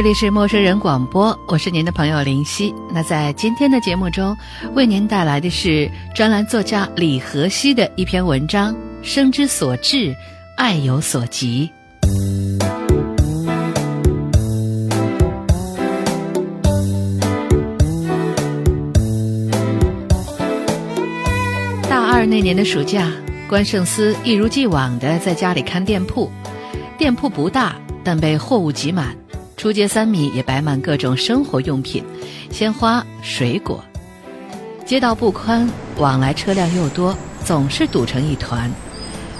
[0.00, 2.74] 这里是陌生人广播，我是您的朋友林夕。
[2.90, 4.34] 那在今天的节目中，
[4.72, 10.16] 为您带来的是专栏作家李和熙的一篇文章《生之所至，
[10.56, 11.70] 爱有所及》。
[21.90, 23.12] 大二那年的暑假，
[23.46, 26.32] 关胜思一如既往的在家里看店铺，
[26.96, 29.14] 店铺不大，但被货物挤满。
[29.60, 32.02] 出街三米也摆满各种生活用品、
[32.50, 33.84] 鲜花、水果。
[34.86, 38.70] 街道不宽，往来车辆又多，总是堵成一团，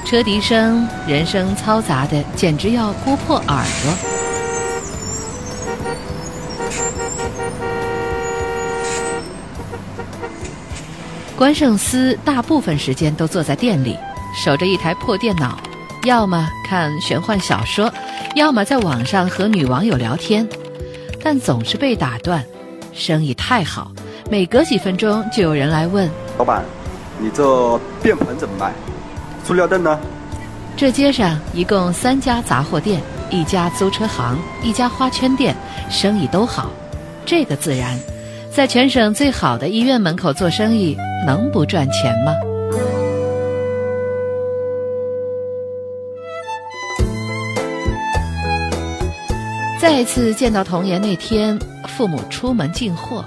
[0.05, 3.95] 车笛声、人声嘈杂的，简直要戳破耳朵。
[11.35, 13.97] 关胜思大部分时间都坐在店里，
[14.45, 15.59] 守着一台破电脑，
[16.05, 17.91] 要么看玄幻小说。
[18.37, 20.49] 要么在网上和女网友聊天，
[21.23, 22.45] 但总是被打断。
[22.93, 23.91] 生意太好，
[24.31, 26.65] 每隔几分钟就有人来问：“老板，
[27.19, 28.73] 你这便盆怎么卖？
[29.45, 29.99] 塑料凳呢？”
[30.77, 33.01] 这街上一共三家杂货店，
[33.31, 35.55] 一家租车行，一家花圈店，
[35.91, 36.71] 生意都好。
[37.27, 37.99] 这个自然，
[38.51, 42.33] 在全省最好的医院门口做生意，能不赚钱吗？
[49.81, 53.25] 再次见到童颜那天，父母出门进货，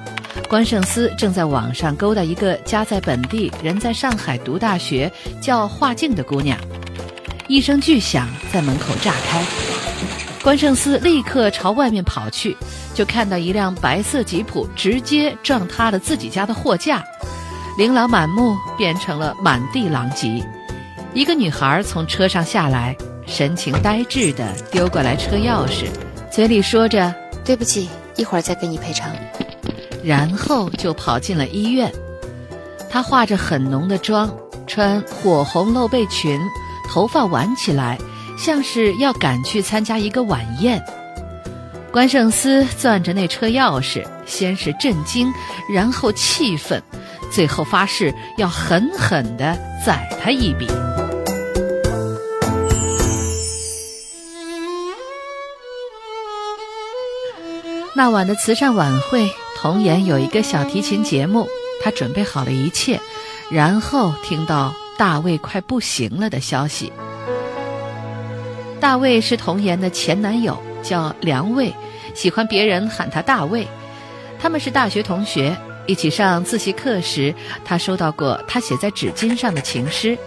[0.47, 5.11] 关胜思正在网上勾搭一个家在本地、人在上海读大学、
[5.41, 6.55] 叫华静的姑娘。
[7.47, 9.43] 一声巨响在门口炸开，
[10.43, 12.55] 关胜思立刻朝外面跑去，
[12.93, 17.03] 就看到一辆白色吉普直接撞塌了自己家的货架，
[17.79, 20.47] 琳琅满目变成了满地狼藉。
[21.15, 22.95] 一个女孩从车上下来，
[23.25, 25.87] 神情呆滞地丢过来车钥匙。
[26.33, 27.13] 嘴里说着
[27.45, 29.11] “对不起，一会儿再给你赔偿”，
[30.03, 31.93] 然后就跑进了医院。
[32.89, 34.35] 她化着很浓的妆，
[34.65, 36.41] 穿火红露背裙，
[36.89, 37.99] 头发挽起来，
[38.35, 40.83] 像是要赶去参加一个晚宴。
[41.91, 45.31] 关胜思攥着那车钥匙，先是震惊，
[45.71, 46.81] 然后气愤，
[47.31, 49.55] 最后发誓要狠狠地
[49.85, 50.67] 宰他一笔。
[57.95, 61.47] 那晚的慈善晚会，童颜有一个小提琴节目，
[61.83, 62.99] 他准备好了一切，
[63.51, 66.91] 然后听到大卫快不行了的消息。
[68.79, 71.71] 大卫是童颜的前男友，叫梁卫，
[72.15, 73.67] 喜欢别人喊他大卫。
[74.39, 75.55] 他们是大学同学，
[75.85, 80.17] 一起上自习课时，他收到过他写在纸巾上的情诗。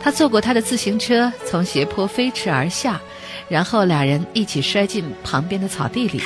[0.00, 3.00] 他坐过他的自行车，从斜坡飞驰而下，
[3.48, 6.20] 然后俩人一起摔进旁边的草地里。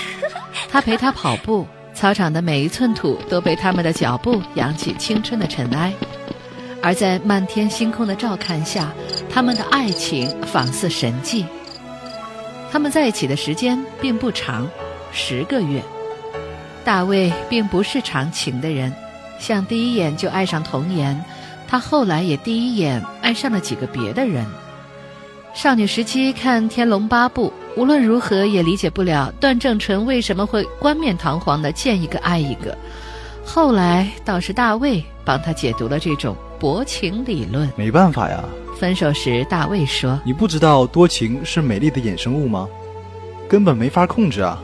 [0.68, 5.92] 他陪她跑步，操场的每一寸土都被他们的脚步扬起青春的尘埃，
[6.82, 8.92] 而在漫天星空的照看下，
[9.30, 11.44] 他们的爱情仿似神迹。
[12.70, 14.68] 他们在一起的时间并不长，
[15.10, 15.82] 十个月。
[16.84, 18.92] 大卫并不是长情的人，
[19.38, 21.24] 像第一眼就爱上童颜，
[21.66, 24.46] 他后来也第一眼爱上了几个别的人。
[25.54, 27.48] 少女时期看《天龙八部》。
[27.78, 32.76] 无论如何也理解不了段正淳为什么会冠冕堂皇的见一个爱一个。
[33.44, 37.70] 后来倒是大卫帮他解读了这种薄情理论。
[37.76, 38.42] 没办法呀。
[38.76, 42.68] 分手时，大卫说：“你不知道多情是美丽的衍生物吗？
[43.48, 44.60] 根本没法控制啊，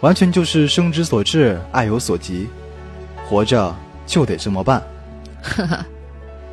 [0.00, 2.48] 完全就是生之所至，爱有所及，
[3.28, 3.74] 活着
[4.06, 4.82] 就得这么办。”
[5.44, 5.84] 呵呵，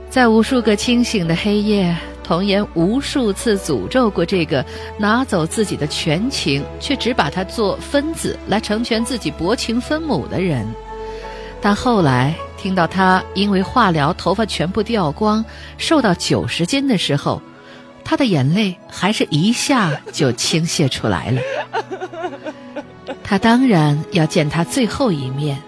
[0.09, 1.95] 在无数个清醒的黑夜。
[2.29, 4.63] 童颜无数次诅咒过这个
[4.99, 10.63] 拿走自己的全情，却只把他做分子来成全自己薄情分母的人。
[11.59, 15.43] 但后来听到他因为化疗头发全部掉光，
[15.79, 17.41] 瘦到九十斤的时候，
[18.03, 21.41] 他的眼泪还是一下就倾泻出来了。
[23.23, 25.59] 他当然要见他最后一面，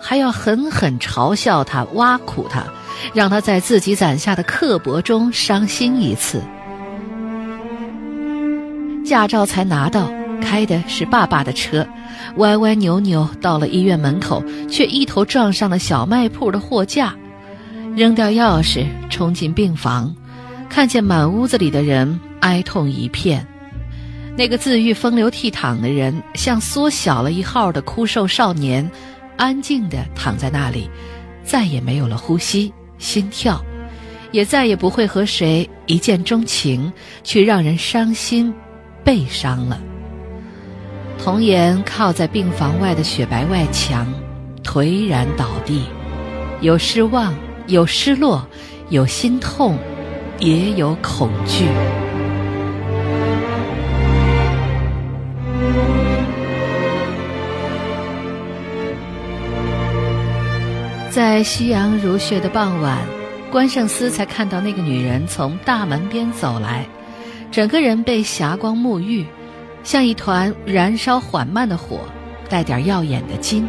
[0.00, 2.64] 还要狠狠嘲笑他、挖苦他。
[3.14, 6.42] 让他在自己攒下的刻薄中伤心一次。
[9.04, 10.10] 驾照才拿到，
[10.42, 11.86] 开的是爸爸的车，
[12.36, 17.14] 歪歪扭扭到了医院门口，却一头撞上了小卖铺的货架，
[17.96, 20.14] 扔掉钥匙，冲进病房，
[20.68, 23.46] 看见满屋子里的人哀痛一片。
[24.36, 28.88] 那个自愈风流倜傥的人，像缩小了一号的枯瘦少年，
[29.36, 30.88] 安静地躺在那里，
[31.42, 33.64] 再也没有了呼吸、心跳，
[34.32, 36.92] 也再也不会和谁一见钟情，
[37.24, 38.52] 去让人伤心、
[39.02, 39.80] 悲伤了。
[41.18, 44.06] 童颜靠在病房外的雪白外墙，
[44.62, 45.82] 颓然倒地，
[46.60, 47.34] 有失望，
[47.66, 48.46] 有失落，
[48.90, 49.76] 有心痛，
[50.38, 51.64] 也有恐惧。
[61.18, 62.96] 在夕阳如血的傍晚，
[63.50, 66.86] 关胜思才看到那个女人从大门边走来，
[67.50, 69.26] 整个人被霞光沐浴，
[69.82, 72.02] 像一团燃烧缓慢的火，
[72.48, 73.68] 带点耀眼的金。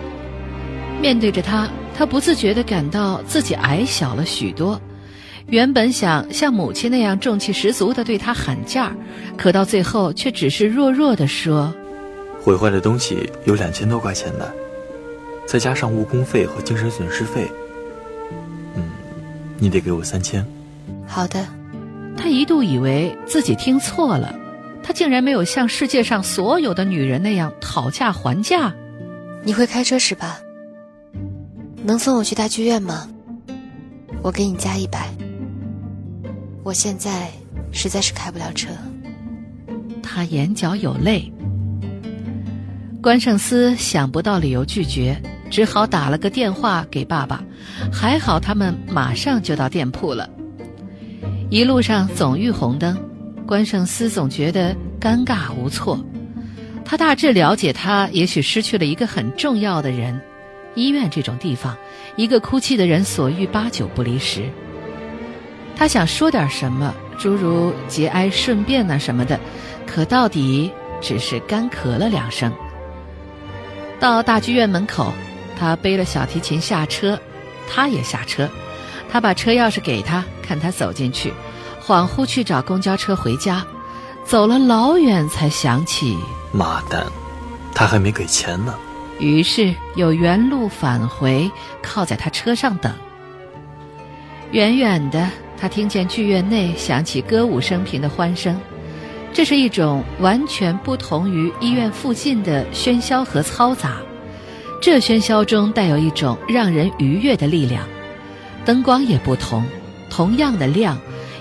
[1.01, 1.67] 面对着她，
[1.97, 4.79] 他不自觉地感到自己矮小了许多。
[5.47, 8.95] 原本想像母亲那样重气十足地对她喊价，
[9.35, 11.73] 可到最后却只是弱弱地说
[12.39, 14.45] ：“毁坏的东西有两千多块钱呢。”
[15.49, 17.49] 再加上误工费和精神损失费，
[18.75, 18.83] 嗯，
[19.57, 20.45] 你得给我三千。
[21.07, 21.43] 好的。
[22.15, 24.37] 他一度以为自己听错了，
[24.83, 28.75] 他竟然没有像世界上所有的女人那样讨价还价。
[29.43, 30.39] 你会开车是吧？
[31.83, 33.09] 能送我去大剧院吗？
[34.21, 35.09] 我给你加一百。
[36.61, 37.31] 我现在
[37.71, 38.67] 实在是开不了车。
[40.03, 41.33] 他眼角有泪。
[43.01, 45.19] 关胜思想不到理由拒绝。
[45.49, 47.43] 只好打了个电话给爸爸，
[47.91, 50.29] 还好他们马上就到店铺了。
[51.49, 52.95] 一路上总遇红灯，
[53.47, 55.99] 关胜思总觉得尴尬无措。
[56.85, 60.21] 他大致了解，他也许失去了一个很重要的人。
[60.75, 61.75] 医院这种地方，
[62.15, 64.43] 一个哭泣的人所遇八九不离十。
[65.75, 69.39] 他想说点什么，诸如节哀顺变呐什么的，
[69.87, 72.51] 可到底只是干咳了两声。
[73.99, 75.11] 到大剧院门口。
[75.59, 77.19] 他背了小提琴下车，
[77.67, 78.49] 他也下车。
[79.11, 81.33] 他把车钥匙给他，看他走进去，
[81.85, 83.65] 恍惚去找公交车回家。
[84.23, 86.15] 走了老远才想起，
[86.51, 87.03] 妈蛋，
[87.73, 88.75] 他还没给钱呢。
[89.19, 91.49] 于是又原路返回，
[91.81, 92.93] 靠在他车上等。
[94.51, 95.29] 远远的，
[95.59, 98.59] 他听见剧院内响起歌舞升平的欢声，
[99.33, 103.97] 这是一种完全不同于医院附近的喧嚣和嘈杂。
[104.81, 107.85] 这喧嚣中带有一种让人愉悦的力量，
[108.63, 109.65] 灯光也不同，
[110.09, 110.97] 同样的亮，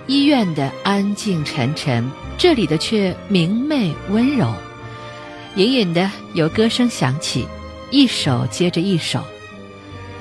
[0.08, 4.52] 医院的安静沉沉，这里的却明媚温柔。
[5.54, 7.46] 隐隐的有歌声响起，
[7.92, 9.22] 一首接着一首，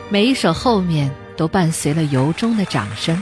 [0.09, 3.21] 每一首后面都伴随了由衷的掌声。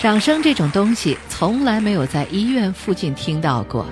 [0.00, 3.86] 掌声这种东西从来没有在医院附近听到过，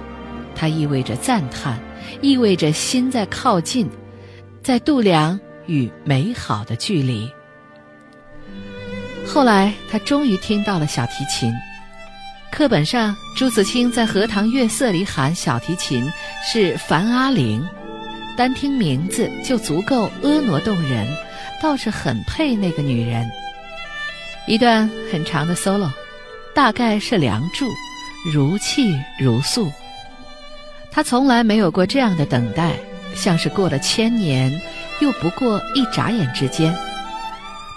[0.56, 1.78] 它意味着赞叹，
[2.20, 3.88] 意味着心在靠近。
[4.62, 7.28] 在度量与美好的距离。
[9.26, 11.52] 后来，他终于听到了小提琴。
[12.50, 16.08] 课本上，朱自清在《荷塘月色》里喊小提琴
[16.44, 17.66] 是樊阿玲，
[18.36, 21.08] 单听名字就足够婀娜动人，
[21.62, 23.28] 倒是很配那个女人。
[24.46, 25.90] 一段很长的 solo，
[26.54, 27.66] 大概是《梁祝》，
[28.32, 29.72] 如泣如诉。
[30.90, 32.76] 他从来没有过这样的等待。
[33.14, 34.52] 像是过了千年，
[35.00, 36.74] 又不过一眨眼之间。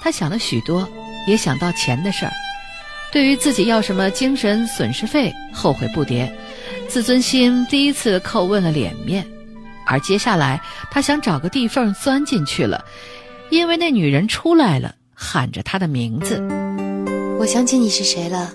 [0.02, 0.88] 他想了许多，
[1.28, 2.32] 也想到钱的事儿。
[3.12, 6.30] 对于自己要什么精神损失费，后悔不迭，
[6.88, 9.26] 自尊心第一次叩问了脸面。
[9.88, 10.60] 而接下来，
[10.92, 12.84] 他想找个地缝钻进去了，
[13.50, 16.42] 因为那女人出来了，喊着他的名字。
[17.40, 18.52] 我想起你是谁了，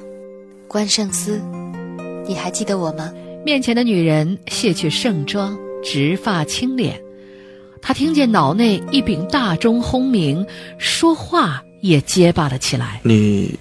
[0.68, 1.40] 关圣思，
[2.26, 3.12] 你还记得我吗？
[3.44, 5.56] 面前的女人卸去盛装。
[5.82, 7.00] 直发青脸，
[7.82, 10.46] 他听见脑内一柄大钟轰鸣，
[10.78, 13.00] 说话也结巴了起来。
[13.02, 13.58] 你，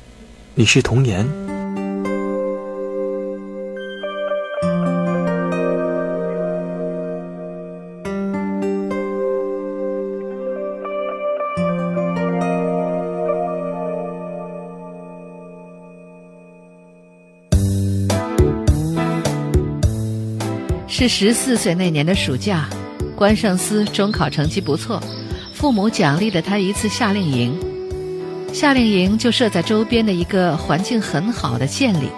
[0.56, 1.49] 你是童颜。
[21.00, 22.68] 是十四岁那年的暑假，
[23.16, 25.02] 关胜思中考成绩不错，
[25.54, 27.58] 父母奖励了他一次夏令营。
[28.52, 32.10] 夏令营就设在周边的一个环境很好的县里。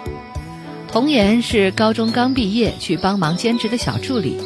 [0.88, 4.36] 童颜是高中刚毕业去帮忙兼职的小助理，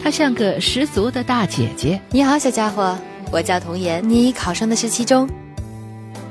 [0.00, 2.00] 她像个十足的大姐姐。
[2.10, 2.96] 你好，小家伙，
[3.32, 4.08] 我叫童颜。
[4.08, 5.28] 你考上的是七中？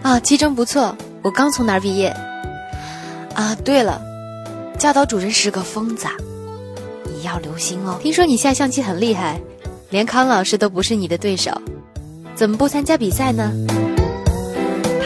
[0.03, 2.15] 啊，七中不错，我刚从那儿毕业。
[3.33, 4.01] 啊，对了，
[4.79, 6.07] 教导主任是个疯子，
[7.25, 7.99] 要留心哦。
[8.01, 9.39] 听说你下象棋很厉害，
[9.89, 11.51] 连康老师都不是你的对手，
[12.35, 13.51] 怎么不参加比赛呢？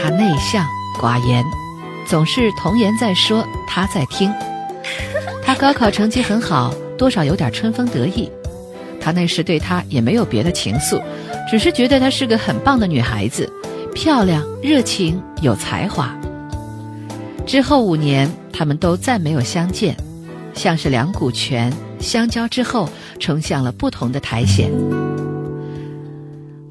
[0.00, 0.64] 他内向
[1.00, 1.44] 寡言。
[2.06, 4.32] 总是童言在说，他在听。
[5.44, 8.28] 他高考成绩很好，多少有点春风得意。
[9.00, 11.00] 他那时对他也没有别的情愫，
[11.48, 13.50] 只是觉得她是个很棒的女孩子，
[13.94, 16.12] 漂亮、热情、有才华。
[17.46, 19.96] 之后五年，他们都再没有相见，
[20.52, 22.88] 像是两股泉相交之后，
[23.18, 24.68] 冲向了不同的苔藓。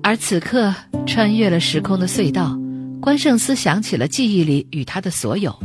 [0.01, 0.73] 而此刻，
[1.05, 2.57] 穿越了时空的隧道。
[3.01, 5.57] 关胜思想起了记忆里与他的所有，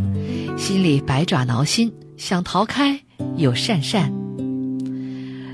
[0.56, 3.00] 心里百爪挠心，想逃开
[3.36, 4.08] 又讪讪。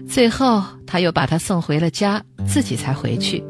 [0.06, 3.42] 最后，他又把他送回了家，自己才回去。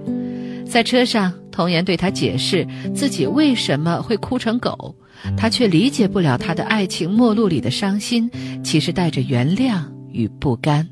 [0.65, 2.65] 在车上，童言对他解释
[2.95, 4.95] 自己为什么会哭成狗，
[5.37, 8.31] 他却理解不了他的爱情末路里的伤心，
[8.63, 10.89] 其实带着原谅与不甘。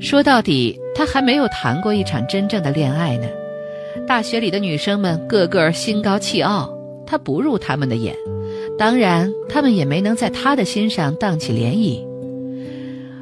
[0.00, 3.26] 说到底，他还没有谈过一场真正的恋爱呢。
[4.06, 6.72] 大学里的女生们个个心高气傲，
[7.06, 8.14] 他不入他们的眼，
[8.78, 12.06] 当然，他们也没能在他的心上荡起涟漪。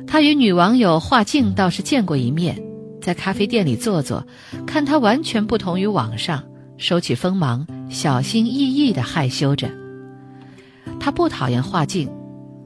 [0.06, 2.62] 他与女网友华静倒是见过一面，
[3.00, 4.24] 在咖啡店里坐坐，
[4.66, 6.44] 看他完全不同于网上，
[6.76, 9.68] 收起锋芒，小心翼翼地害羞着。
[11.00, 12.08] 他不讨厌华静，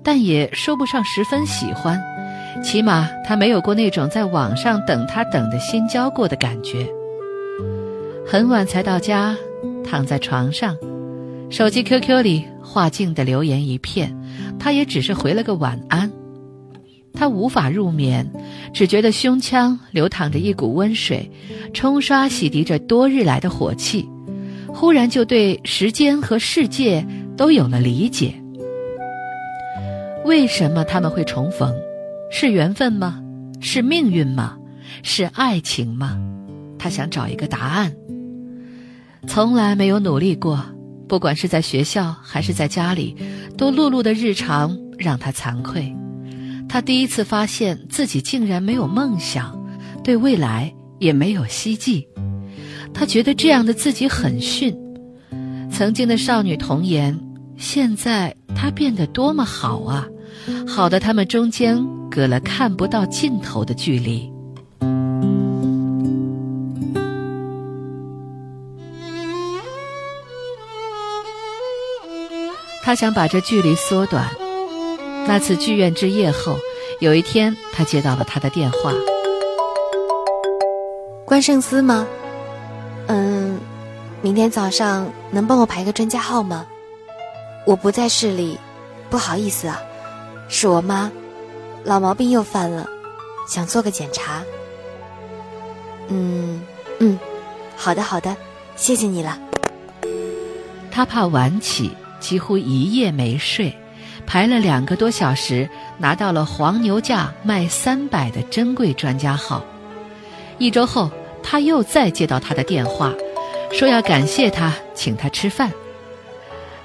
[0.02, 2.00] 但也说不上十分喜欢，
[2.62, 6.87] 起码他没有过那种在网上等他等的心焦过的感觉。
[8.26, 9.37] 很晚才到家，
[9.85, 10.76] 躺在床上，
[11.50, 14.16] 手机 QQ 里画静的留言一片，
[14.59, 16.11] 他也只是回了个晚安。
[17.12, 18.30] 他无法入眠，
[18.73, 21.30] 只觉得胸腔流淌着一股温水，
[21.75, 24.09] 冲刷洗涤着多日来的火气，
[24.69, 27.04] 忽然就对时间和世界
[27.37, 28.39] 都有了理解。
[30.24, 31.74] 为什么他们会重逢？
[32.30, 33.22] 是缘分吗？
[33.60, 34.56] 是命运吗？
[35.02, 36.20] 是爱情吗？
[36.78, 37.92] 他想找一个答案。
[39.26, 40.64] 从来没有努力过，
[41.08, 43.16] 不管是在学校还是在家里，
[43.56, 45.94] 都碌碌的日常让他惭愧。
[46.68, 49.58] 他第一次发现自己竟然没有梦想，
[50.04, 52.06] 对未来也没有希冀。
[52.94, 54.76] 他觉得这样的自己很逊。
[55.70, 57.18] 曾经的少女童颜，
[57.61, 60.09] 现在他变得多么好啊！
[60.67, 64.33] 好的，他们中间隔了看不到尽头的距离。
[72.83, 74.26] 他想把这距离缩短。
[75.26, 76.57] 那次剧院之夜后，
[76.99, 78.93] 有一天他接到了他的电话。
[81.26, 82.07] 关圣思吗？
[83.07, 83.61] 嗯，
[84.23, 86.67] 明天早上能帮我排个专家号吗？
[87.67, 88.59] 我不在市里，
[89.09, 89.81] 不好意思啊，
[90.49, 91.11] 是我妈，
[91.85, 92.87] 老毛病又犯了，
[93.49, 94.43] 想做个检查。
[96.09, 96.61] 嗯
[96.99, 97.19] 嗯，
[97.76, 98.37] 好的好的，
[98.76, 99.38] 谢谢你了。
[100.90, 101.90] 他怕晚起。
[102.21, 103.75] 几乎一夜没睡，
[104.26, 109.64] 排了两个多小时，拿到了黄牛价卖三百的珍贵专家号。
[110.59, 111.11] 一周后，
[111.43, 113.14] 他又再接到他的电话，
[113.73, 115.73] 说要感谢他，请他吃饭。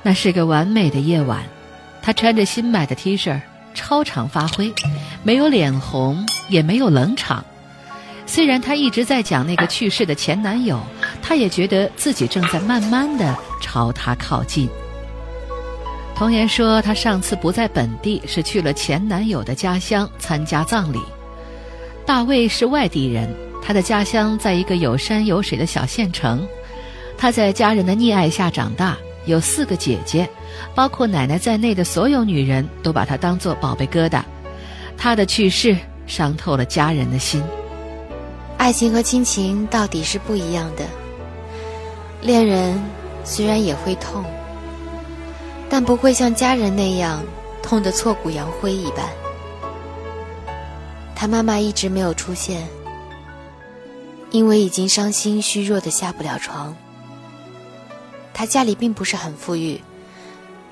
[0.07, 1.43] 那是个完美的夜晚，
[1.99, 3.41] 他穿着新买的 T 恤，
[3.73, 4.71] 超常发挥，
[5.23, 7.43] 没有脸红，也没有冷场。
[8.27, 10.79] 虽然他一直在讲那个去世的前男友，
[11.23, 14.69] 他也觉得自己正在慢慢的朝他靠近。
[16.15, 20.99] 童言说，她上次不在本地，是去了前男友的家乡参加葬礼。
[22.05, 23.27] 大卫是外地人，
[23.59, 26.47] 他的家乡在一个有山有水的小县城。
[27.17, 28.95] 他在家人的溺爱下长大，
[29.25, 30.29] 有四个姐姐，
[30.73, 34.23] 包括奶奶在内的所有女人都把她当做宝贝疙瘩。
[34.97, 35.75] 她的去世
[36.07, 37.43] 伤透了家人的心。
[38.57, 40.85] 爱情和亲情到底是不一样的。
[42.21, 42.81] 恋人
[43.23, 44.23] 虽然也会痛。
[45.67, 47.23] 但不会像家人那样
[47.61, 49.03] 痛得挫骨扬灰一般。
[51.15, 52.65] 他妈妈一直没有出现，
[54.29, 56.73] 因为已经伤心虚弱的下不了床。
[58.37, 59.81] 他家里并不是很富裕，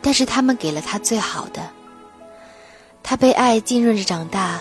[0.02, 1.62] 但是他们给了他最好的。
[3.02, 4.60] 他被爱浸润着长大，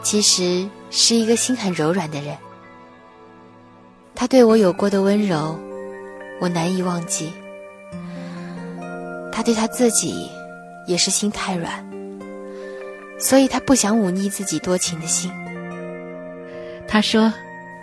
[0.00, 2.38] 其实是一个心很柔软的人。
[4.14, 5.58] 他对我有过的温柔，
[6.40, 7.32] 我难以忘记。
[9.32, 10.30] 他对他自己
[10.86, 11.84] 也是心太软，
[13.18, 15.32] 所以他不想忤逆自己多情的心。
[16.86, 17.32] 他说：“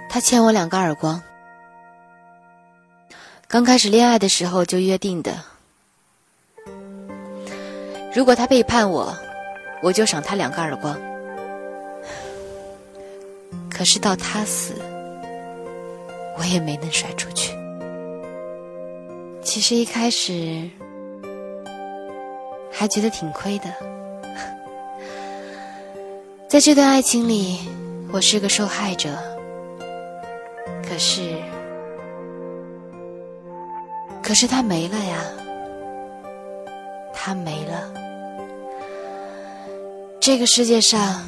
[0.10, 1.22] 他欠我两个耳光。
[3.50, 5.42] 刚开始恋爱的时候就约定的，
[8.14, 9.16] 如果他背叛我，
[9.82, 11.00] 我就赏他两个耳光。
[13.70, 14.74] 可是到他死，
[16.38, 17.54] 我也没能甩出去。
[19.42, 20.70] 其实一开始……”
[22.70, 23.74] 还觉得挺亏的，
[26.48, 27.62] 在这段爱情里，
[28.12, 29.10] 我是个受害者。
[30.88, 31.42] 可是，
[34.28, 35.24] 可是他没了呀，
[37.14, 37.90] 他没了，
[40.20, 41.26] 这个世界上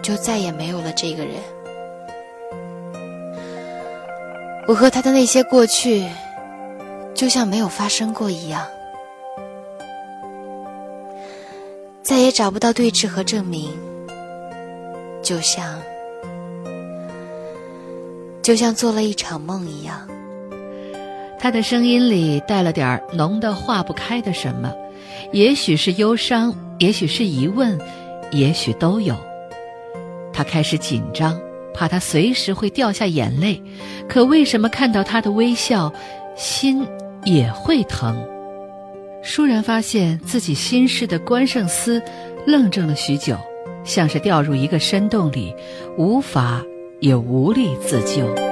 [0.00, 1.34] 就再也没有了这个人。
[4.66, 6.08] 我和他的那些过去，
[7.14, 8.66] 就像没有发生过一样。
[12.02, 13.70] 再也找不到对峙和证明，
[15.22, 15.78] 就像
[18.40, 20.08] 就像做了一场梦一样。
[21.40, 24.74] 他的声音里带了点浓的化不开的什么，
[25.32, 27.78] 也许是忧伤，也许是疑问，
[28.30, 29.16] 也许都有。
[30.34, 31.40] 他开始紧张，
[31.72, 33.62] 怕他随时会掉下眼泪。
[34.06, 35.90] 可为什么看到他的微笑，
[36.36, 36.86] 心
[37.24, 38.22] 也会疼？
[39.24, 42.02] 倏然发现自己心事的关胜思，
[42.46, 43.34] 愣怔了许久，
[43.82, 45.54] 像是掉入一个深洞里，
[45.96, 46.62] 无法
[47.00, 48.49] 也无力自救。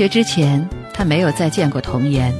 [0.00, 2.34] 学之前，他没有再见过童言。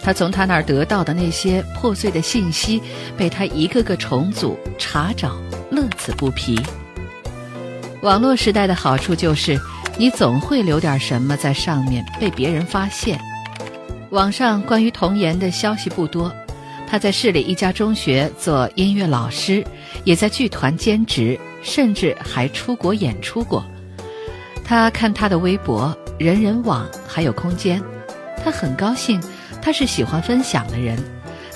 [0.00, 2.80] 他从他那儿得到的那些破碎的信息，
[3.16, 5.36] 被他一个个重组、查找，
[5.68, 6.56] 乐此不疲。
[8.02, 9.60] 网络时代的好处就是，
[9.98, 13.18] 你总会留点什么在上面被别人发现。
[14.10, 16.32] 网上关于童言的消息不多，
[16.86, 19.66] 他在市里一家中学做音乐老师，
[20.04, 23.64] 也在剧团兼职，甚至还出国演出过。
[24.62, 25.92] 他看他的微博。
[26.22, 27.82] 人人网还有空间，
[28.44, 29.20] 他很高兴，
[29.60, 30.96] 他是喜欢分享的人，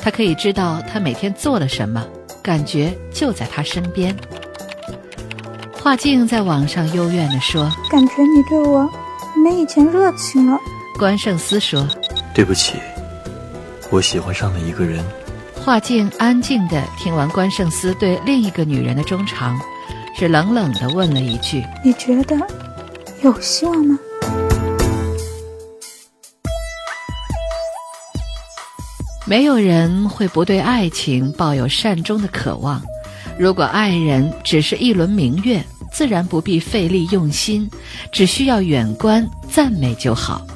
[0.03, 2.05] 他可以知道他每天做了什么，
[2.43, 4.15] 感觉就在他身边。
[5.73, 8.91] 画静在网上幽怨地说：“感觉你对我
[9.45, 10.59] 没以前热情了。”
[10.99, 11.87] 关圣思说
[12.35, 12.75] ：“对不起，
[13.89, 15.05] 我喜欢上了一个人。”
[16.19, 19.57] 安静地听完关圣思对另一个女人的衷肠，
[20.17, 22.37] 是冷冷地问了一句：“你觉得
[23.23, 23.99] 有希望吗？”
[29.29, 32.81] 没有人会不对爱情抱有善终的渴望。
[33.37, 35.61] 如果爱人只是一轮明月，
[35.93, 37.69] 自然不必费力用心，
[38.13, 40.47] 只需要远观赞美就好。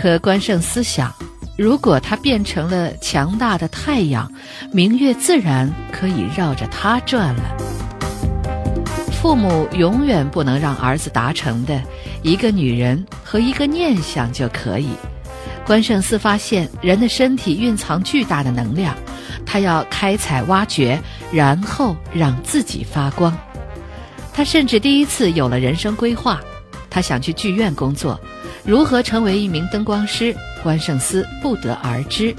[0.00, 1.12] 可关胜思想，
[1.58, 4.30] 如果他变成了强大的太阳，
[4.72, 7.56] 明月自然可以绕着他转了。
[9.10, 11.82] 父母永远不能让儿子达成的，
[12.22, 14.90] 一个女人和一个念想就可以。
[15.66, 18.94] 关胜思发现人的身体蕴藏巨大的能量，
[19.44, 20.98] 他要开采挖掘，
[21.32, 23.36] 然后让自己发光。
[24.32, 26.40] 他甚至第一次有了人生规划，
[26.88, 28.20] 他想去剧院工作，
[28.64, 32.32] 如何成为一名灯光师，关胜思不得而知。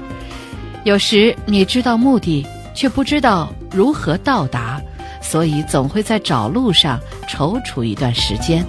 [0.84, 4.80] 有时你知道目的，却不知道如何到达，
[5.20, 8.64] 所以总会在找路上踌躇一段时间。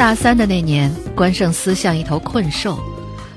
[0.00, 2.82] 大三的那年，关胜思像一头困兽，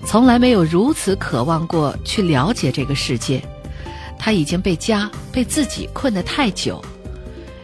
[0.05, 3.43] 从来没有如此渴望过去了解这个世界。
[4.17, 6.81] 他已经被家、被自己困得太久。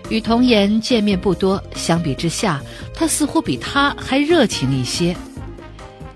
[0.10, 2.62] 与童言见面不多，相比之下，
[2.94, 5.16] 他似乎比他还热情一些。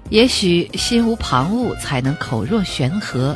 [0.10, 3.34] 也许心无旁骛，才能口若悬河；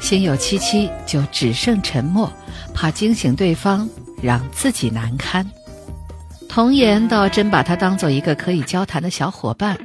[0.00, 2.28] 心有戚戚，就只剩沉默，
[2.74, 3.88] 怕惊醒对方，
[4.20, 5.48] 让自己难堪。
[6.48, 9.76] 童颜倒真把他当做一个可以交谈的小伙伴，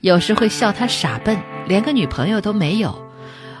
[0.00, 2.96] 有时会笑他傻笨，连个女朋友都没有。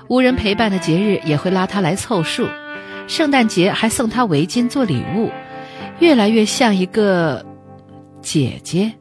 [0.08, 2.46] 无人陪伴的节日也会拉他来凑数，
[3.08, 5.30] 圣诞节还送他围巾做礼物，
[5.98, 7.44] 越来越像一个
[8.20, 8.92] 姐姐。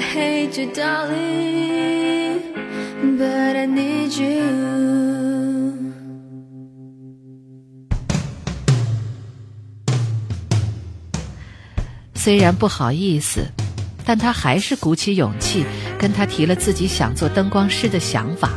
[0.00, 2.40] Hate you, darling,
[3.18, 4.42] but I need you.
[12.14, 13.46] 虽然不好意思，
[14.04, 15.64] 但他还是鼓起勇气
[15.98, 18.50] 跟他提了自己想做灯光师的想法。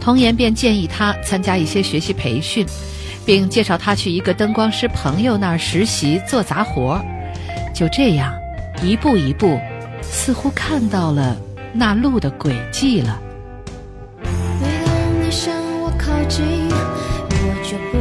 [0.00, 2.66] 童言便建议他参加一些学习培训，
[3.24, 7.00] 并介绍他去一个灯光师朋友那儿实习做杂活。
[7.74, 8.34] 就这样，
[8.82, 9.58] 一步一步，
[10.22, 11.34] 似乎看到了
[11.72, 13.18] 那路的轨迹了。
[14.22, 17.96] 每当你向我靠近，我就不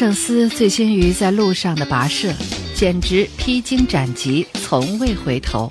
[0.00, 2.32] 关胜思醉心于在路上的跋涉，
[2.74, 5.70] 简直披荆斩棘，从未回头。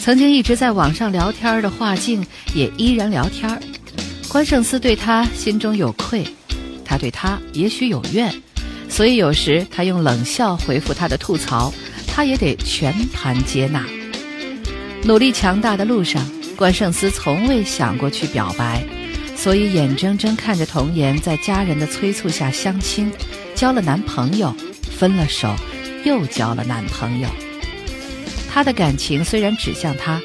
[0.00, 3.60] 曾经一直在网上聊天的画境也依然聊天。
[4.28, 6.24] 关胜思对他心中有愧，
[6.84, 8.32] 他对他也许有怨，
[8.88, 11.74] 所以有时他用冷笑回复他的吐槽，
[12.06, 13.84] 他也得全盘接纳。
[15.02, 18.86] 努力强大的路上，关胜思从未想过去表白。
[19.44, 23.12] 所以眼睁睁看着童颜在家人的催促下相亲，
[23.54, 24.56] 交了男朋友，
[24.98, 25.54] 分了手，
[26.02, 27.28] 又交了男朋友。
[28.50, 30.18] 他的感情虽然指向他，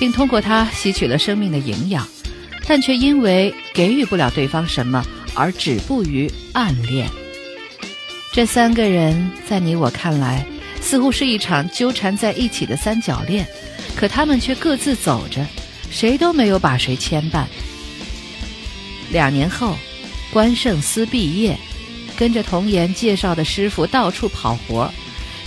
[0.00, 2.08] 并通过他吸取了生命的营养，
[2.66, 5.04] 但却因为给予不了对方什么
[5.34, 7.06] 而止步于暗恋。
[8.32, 10.46] 这三个人在你我看来，
[10.80, 13.46] 似乎是一场纠缠在一起的三角恋，
[13.94, 15.46] 可他们却各自走着，
[15.90, 17.44] 谁都没有把谁牵绊。
[19.12, 19.76] 两年后，
[20.32, 21.56] 关胜思毕业，
[22.16, 24.92] 跟着童颜介绍的师傅到处跑活儿，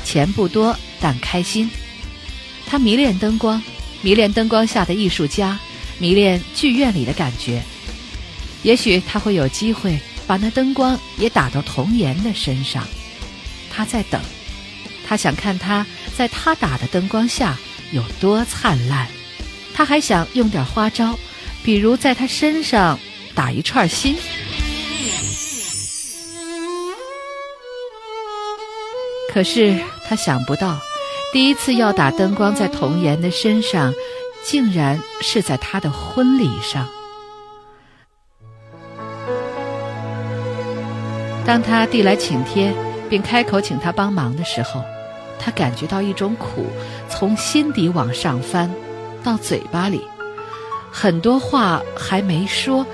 [0.04, 1.68] 钱不多但开心。
[2.68, 3.62] 他迷恋灯光，
[4.04, 5.60] 迷恋灯光下的艺术家，
[5.98, 7.62] 迷恋剧院里的感觉。
[8.62, 12.88] 也许他会有机会把那灯光也打到童颜的身上。
[13.72, 14.22] 他在等，
[15.08, 17.58] 他想看他在他打的灯光下
[17.92, 19.08] 有多灿烂。
[19.74, 21.18] 他还想用点花招，
[21.64, 23.00] 比如在他身上。
[23.36, 24.16] 打一串心，
[29.34, 30.80] 可是他想不到，
[31.34, 33.94] 第一次要打灯光在童颜的身上，
[34.44, 36.88] 竟然是在他的婚礼上。
[41.46, 42.74] 当他递来请帖，
[43.10, 44.82] 并开口请他帮忙的时候，
[45.38, 46.66] 他感觉到一种苦
[47.10, 48.74] 从心底往上翻，
[49.22, 50.02] 到嘴巴里，
[50.90, 52.86] 很多话还没说。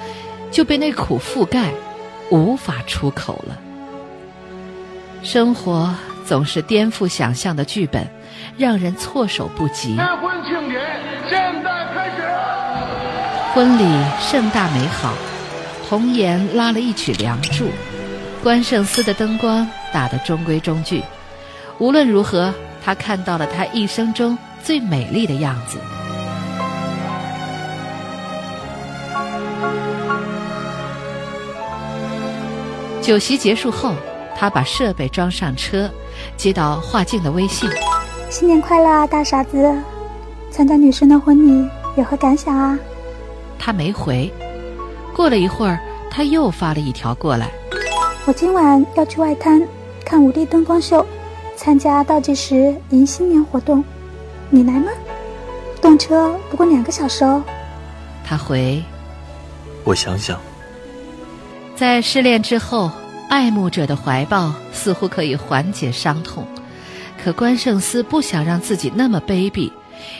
[0.51, 1.71] 就被那苦覆盖，
[2.29, 3.57] 无法出口了。
[5.23, 5.93] 生活
[6.25, 8.05] 总是颠覆想象的剧本，
[8.57, 9.95] 让人措手不及。
[9.97, 10.81] 婚庆典
[11.29, 12.21] 现在开始。
[13.53, 13.83] 婚礼
[14.19, 15.13] 盛大美好，
[15.89, 17.65] 红颜拉了一曲《梁祝》，
[18.41, 21.03] 关胜司的灯光打得中规中矩。
[21.77, 25.79] 无论如何，他看到了他一生中最美丽的样子。
[33.01, 33.95] 酒席结束后，
[34.37, 35.89] 他把设备装上车，
[36.37, 37.67] 接到画静的微信
[38.29, 39.75] ：“新年快乐啊，大傻子！
[40.51, 42.77] 参加女生的婚礼有何感想啊？”
[43.57, 44.31] 他没回。
[45.15, 45.79] 过了一会儿，
[46.11, 47.49] 他又发了一条过来
[48.25, 49.61] ：“我今晚要去外滩
[50.05, 51.03] 看五 D 灯光秀，
[51.57, 53.83] 参加倒计时迎新年活动，
[54.51, 54.91] 你来吗？
[55.81, 57.43] 动车不过两个小时哦。”
[58.23, 58.81] 他回
[59.83, 60.39] ：“我想想，
[61.81, 62.91] 在失恋之后，
[63.27, 66.45] 爱慕者的怀抱似乎可以缓解伤痛，
[67.17, 69.71] 可关胜思不想让自己那么卑鄙，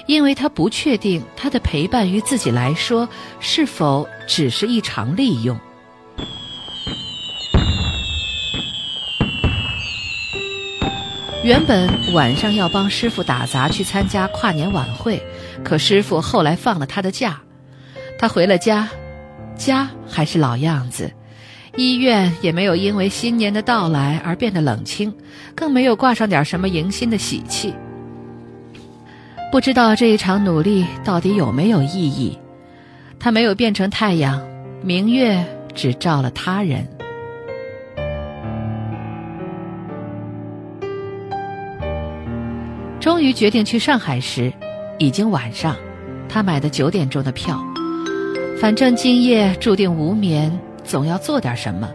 [0.07, 3.07] 因为他不确定他的陪伴于自己来说
[3.39, 5.55] 是否只是一场利用。
[11.43, 15.23] 原本晚上要帮师傅打杂去参加跨年晚会，
[15.63, 17.39] 可师傅后来放了他的假，
[18.17, 18.89] 他回了家，
[19.55, 21.13] 家还是老样子，
[21.77, 25.13] 医院也没有因为新年的到来而变得冷清，
[25.55, 27.73] 更没有挂上点什么迎新的喜气。
[29.51, 32.37] 不知道这一场努力到底有没有意义？
[33.19, 34.41] 他没有变成太阳，
[34.83, 36.87] 明月只照了他人。
[42.99, 44.51] 终于决定去上海时，
[44.97, 45.75] 已经晚上。
[46.27, 47.61] 他买的九点钟的票，
[48.59, 50.57] 反正今夜注定无眠，
[50.91, 51.89] 总要做点什么。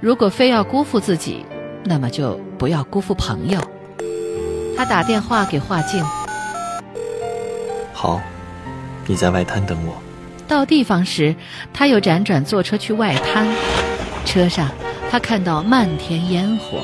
[0.00, 1.46] 如果非要辜负自己，
[1.84, 3.60] 那么就不要辜负朋友。
[4.76, 6.04] 他打电话给华静。
[7.92, 8.20] 好，
[9.06, 9.94] 你在外滩等我。
[10.48, 11.36] 到地方时，
[11.72, 13.46] 他又辗转坐车去外滩。
[14.24, 14.68] 车上，
[15.08, 16.80] 他看到漫天烟火。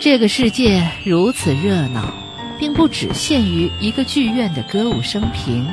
[0.00, 2.10] 这个世界如此热闹，
[2.58, 5.68] 并不只限于一个剧院的歌舞升平。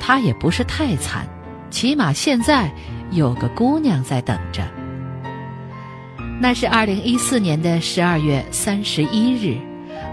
[0.00, 1.28] 他也不是太惨，
[1.70, 2.72] 起码现在
[3.14, 4.62] 有个姑娘在等着。
[6.40, 9.56] 那是二零一四年的十二月三十一日，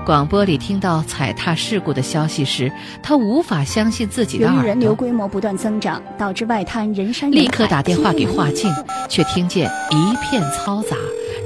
[0.06, 4.62] 广播里听到踩踏事故的消息时，他无法相信自己的耳朵。
[4.62, 7.44] 由于人流规模不断增长，导致外滩人山人海。
[7.44, 8.72] 立刻打电话给华静，
[9.10, 10.96] 却听见一片嘈杂。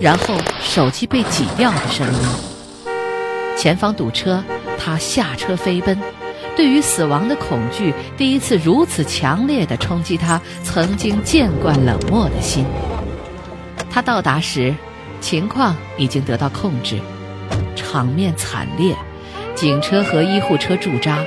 [0.02, 2.20] 然后手机被挤掉的声音，
[3.58, 4.44] 前方堵车，
[4.78, 5.98] 他下车飞奔。
[6.56, 12.66] 对于死亡的恐惧，第一次如此强烈地冲击他曾经见惯冷漠的心。
[13.90, 14.74] 他到达时，
[15.20, 17.00] 情况已经得到控制，
[17.76, 18.96] 场面惨烈，
[19.54, 21.20] 警车和医护车驻扎。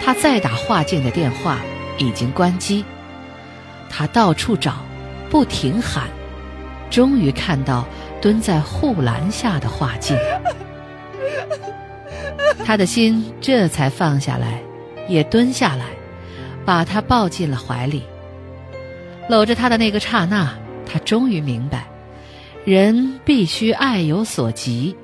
[0.00, 1.58] 他再打华静的电话，
[1.98, 2.84] 已经关机。
[3.88, 4.76] 他到处找，
[5.28, 6.08] 不停喊。
[6.90, 7.86] 终于看到
[8.20, 10.16] 蹲在护栏下的画镜，
[12.64, 14.60] 他的心这才放下来，
[15.08, 15.86] 也蹲下来，
[16.64, 18.02] 把他抱进了怀里。
[19.28, 20.52] 搂着他的那个刹那，
[20.84, 21.86] 他终于明白，
[22.64, 24.96] 人必须爱有所及，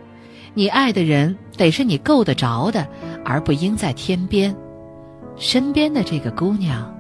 [0.55, 2.87] 你爱的人得是你够得着的，
[3.25, 4.55] 而不应在天边。
[5.37, 6.93] 身边的这个姑娘，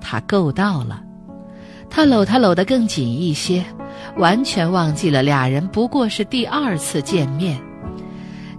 [0.00, 1.02] 他够到了，
[1.90, 3.64] 他搂她搂得更紧一些。
[4.16, 7.60] 完全忘记了俩人不过是第二次见面，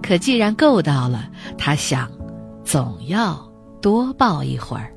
[0.06, 2.08] 可既然够到了，他想，
[2.64, 3.36] 总要
[3.82, 4.94] 多抱一会儿。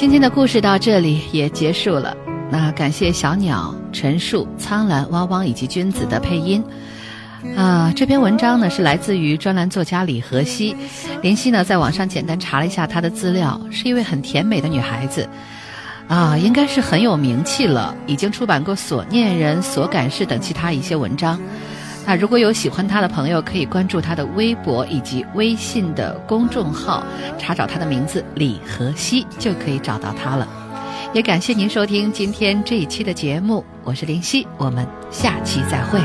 [0.00, 2.16] 今天的故事到这里也结束了。
[2.50, 6.64] 那感谢小鸟、陈树、苍兰、汪汪以及君子的配音。
[7.54, 10.74] 啊，这篇文章呢是来自于专栏作家李荷西。
[11.20, 15.28] 林夕呢在网上简单查了一下她的资料，是一位很甜美的女孩子。
[16.08, 21.38] 啊，应该是很有名气了，已经出版过《所念人》《所感事》等其他一些文章。
[22.06, 27.04] 那如果有喜欢他的朋友，可以关注他的微博以及微信的公众号，
[27.38, 30.48] 查找他的名字李和熙，就可以找到他了。
[31.12, 36.00] 也感谢您收听今天这一期的节目，我是林夕，我们下期再会。